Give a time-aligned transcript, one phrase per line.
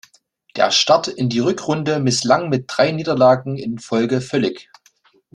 [0.55, 4.71] Der Start in die Rückrunde misslang mit drei Niederlagen in Folge völlig.